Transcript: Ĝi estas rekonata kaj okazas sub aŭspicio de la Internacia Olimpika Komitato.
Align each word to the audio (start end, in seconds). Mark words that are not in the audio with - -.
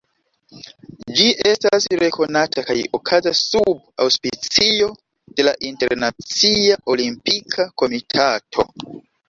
Ĝi 1.17 1.25
estas 1.49 1.85
rekonata 2.03 2.63
kaj 2.69 2.77
okazas 2.99 3.43
sub 3.51 3.85
aŭspicio 4.07 4.89
de 5.41 5.47
la 5.49 5.55
Internacia 5.73 6.83
Olimpika 6.97 7.71
Komitato. 7.85 8.71